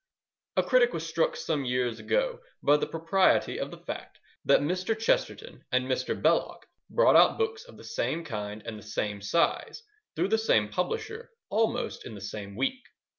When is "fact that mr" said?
3.77-4.97